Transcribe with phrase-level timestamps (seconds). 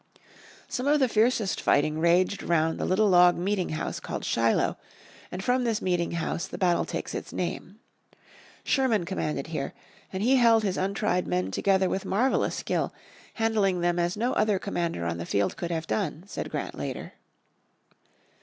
[0.67, 4.75] Some of the fiercest fighting raged round the little log meeting house called Shiloh,
[5.31, 7.77] and from this meeting house the battle takes its name.
[8.63, 9.75] Sherman commanded here,
[10.11, 12.91] and he held his untried men together with marvelous skill,
[13.35, 17.13] handling them as no other commander on the field could have done, said Grant later.